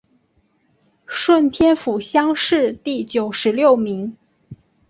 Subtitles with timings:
[1.05, 4.17] 顺天府乡试第九十六名。